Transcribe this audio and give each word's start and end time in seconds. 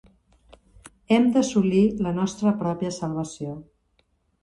Hem 1.17 1.27
d'assolir 1.35 1.83
la 2.07 2.17
nostra 2.23 2.57
pròpia 2.65 2.97
salvació. 3.01 3.57